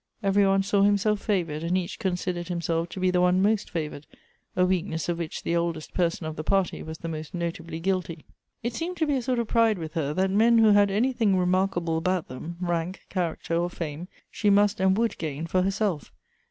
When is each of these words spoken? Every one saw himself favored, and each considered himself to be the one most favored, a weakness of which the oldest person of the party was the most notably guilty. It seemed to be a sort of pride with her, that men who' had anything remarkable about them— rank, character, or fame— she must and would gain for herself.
Every 0.23 0.47
one 0.47 0.63
saw 0.63 0.81
himself 0.81 1.21
favored, 1.21 1.61
and 1.61 1.77
each 1.77 1.99
considered 1.99 2.47
himself 2.47 2.89
to 2.89 2.99
be 2.99 3.11
the 3.11 3.21
one 3.21 3.39
most 3.39 3.69
favored, 3.69 4.07
a 4.55 4.65
weakness 4.65 5.07
of 5.07 5.19
which 5.19 5.43
the 5.43 5.55
oldest 5.55 5.93
person 5.93 6.25
of 6.25 6.35
the 6.37 6.43
party 6.43 6.81
was 6.81 6.97
the 6.97 7.07
most 7.07 7.35
notably 7.35 7.79
guilty. 7.79 8.25
It 8.63 8.73
seemed 8.73 8.97
to 8.97 9.05
be 9.05 9.17
a 9.17 9.21
sort 9.21 9.37
of 9.37 9.47
pride 9.47 9.77
with 9.77 9.93
her, 9.93 10.11
that 10.15 10.31
men 10.31 10.57
who' 10.57 10.71
had 10.73 10.89
anything 10.89 11.37
remarkable 11.37 11.97
about 11.99 12.29
them— 12.29 12.57
rank, 12.59 13.01
character, 13.09 13.55
or 13.55 13.69
fame— 13.69 14.07
she 14.31 14.49
must 14.49 14.79
and 14.79 14.97
would 14.97 15.19
gain 15.19 15.45
for 15.45 15.61
herself. 15.61 16.11